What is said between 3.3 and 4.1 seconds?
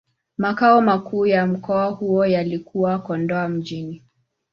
Mjini.